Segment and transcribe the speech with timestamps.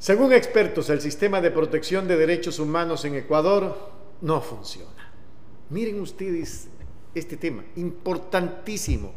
[0.00, 3.76] Según expertos, el sistema de protección de derechos humanos en Ecuador
[4.22, 5.12] no funciona.
[5.68, 6.68] Miren ustedes
[7.14, 9.12] este tema, importantísimo.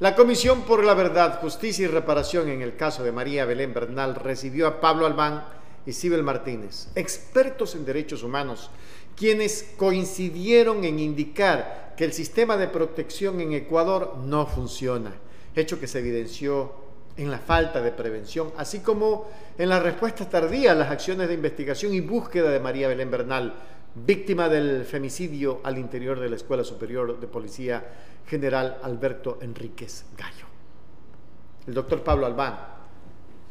[0.00, 4.14] La Comisión por la Verdad, Justicia y Reparación en el caso de María Belén Bernal
[4.14, 5.44] recibió a Pablo Albán
[5.84, 8.70] y Sibel Martínez, expertos en derechos humanos,
[9.14, 15.12] quienes coincidieron en indicar que el sistema de protección en Ecuador no funciona,
[15.54, 16.72] hecho que se evidenció
[17.16, 21.34] en la falta de prevención, así como en la respuesta tardía a las acciones de
[21.34, 23.54] investigación y búsqueda de María Belén Bernal,
[23.94, 27.84] víctima del femicidio al interior de la Escuela Superior de Policía
[28.26, 30.46] General Alberto Enríquez Gallo.
[31.66, 32.58] El doctor Pablo Albán,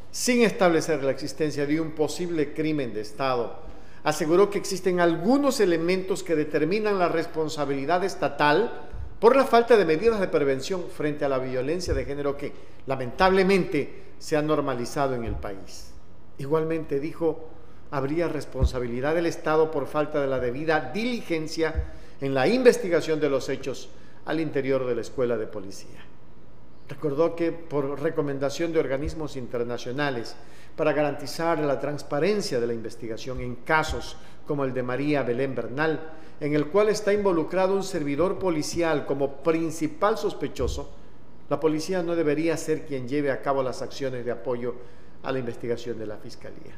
[0.10, 3.60] sin establecer la existencia de un posible crimen de Estado,
[4.04, 8.90] aseguró que existen algunos elementos que determinan la responsabilidad estatal
[9.22, 12.52] por la falta de medidas de prevención frente a la violencia de género que
[12.88, 15.94] lamentablemente se ha normalizado en el país.
[16.40, 17.48] Igualmente dijo,
[17.92, 23.48] habría responsabilidad del Estado por falta de la debida diligencia en la investigación de los
[23.50, 23.90] hechos
[24.26, 26.04] al interior de la escuela de policía.
[26.92, 30.36] Recordó que por recomendación de organismos internacionales
[30.76, 36.12] para garantizar la transparencia de la investigación en casos como el de María Belén Bernal,
[36.42, 40.92] en el cual está involucrado un servidor policial como principal sospechoso,
[41.50, 44.76] la policía no debería ser quien lleve a cabo las acciones de apoyo
[45.24, 46.76] a la investigación de la Fiscalía.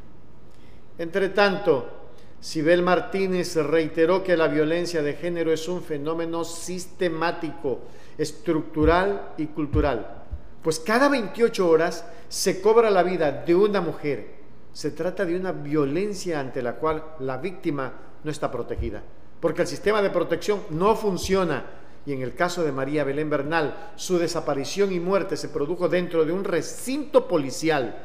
[0.99, 2.02] Entre tanto,
[2.43, 7.79] Sibel Martínez reiteró que la violencia de género es un fenómeno sistemático,
[8.17, 10.25] estructural y cultural,
[10.61, 14.27] pues cada 28 horas se cobra la vida de una mujer.
[14.73, 17.93] Se trata de una violencia ante la cual la víctima
[18.25, 19.01] no está protegida,
[19.39, 21.63] porque el sistema de protección no funciona.
[22.05, 26.25] Y en el caso de María Belén Bernal, su desaparición y muerte se produjo dentro
[26.25, 27.95] de un recinto policial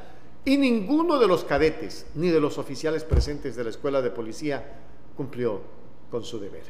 [0.49, 4.81] y ninguno de los cadetes ni de los oficiales presentes de la escuela de policía
[5.15, 5.61] cumplió
[6.11, 6.65] con su deber.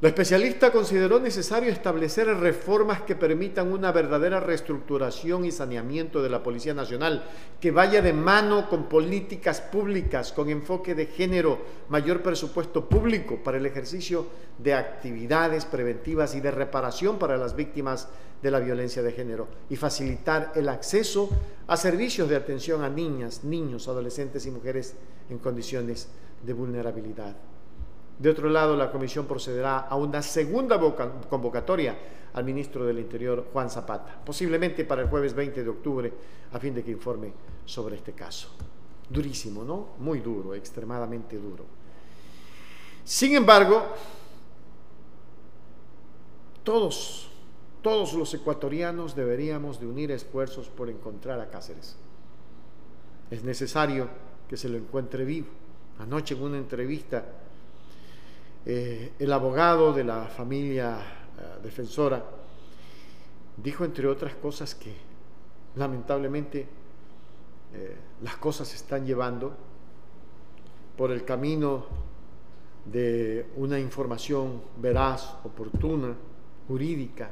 [0.00, 6.42] La especialista consideró necesario establecer reformas que permitan una verdadera reestructuración y saneamiento de la
[6.42, 7.22] Policía Nacional,
[7.60, 11.58] que vaya de mano con políticas públicas, con enfoque de género,
[11.90, 18.08] mayor presupuesto público para el ejercicio de actividades preventivas y de reparación para las víctimas
[18.40, 21.28] de la violencia de género y facilitar el acceso
[21.66, 24.94] a servicios de atención a niñas, niños, adolescentes y mujeres
[25.28, 26.08] en condiciones
[26.42, 27.36] de vulnerabilidad.
[28.20, 30.78] De otro lado, la comisión procederá a una segunda
[31.30, 31.96] convocatoria
[32.34, 36.12] al ministro del Interior, Juan Zapata, posiblemente para el jueves 20 de octubre,
[36.52, 37.32] a fin de que informe
[37.64, 38.50] sobre este caso.
[39.08, 39.94] Durísimo, ¿no?
[40.00, 41.64] Muy duro, extremadamente duro.
[43.04, 43.86] Sin embargo,
[46.62, 47.30] todos,
[47.80, 51.96] todos los ecuatorianos deberíamos de unir esfuerzos por encontrar a Cáceres.
[53.30, 54.08] Es necesario
[54.46, 55.48] que se lo encuentre vivo.
[55.98, 57.24] Anoche en una entrevista
[58.66, 62.22] eh, el abogado de la familia eh, defensora
[63.56, 64.94] dijo, entre otras cosas, que
[65.76, 66.66] lamentablemente
[67.72, 69.54] eh, las cosas se están llevando
[70.96, 71.86] por el camino
[72.84, 76.14] de una información veraz, oportuna,
[76.68, 77.30] jurídica,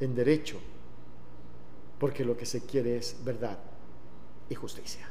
[0.00, 0.58] en derecho,
[1.98, 3.58] porque lo que se quiere es verdad
[4.48, 5.08] y justicia.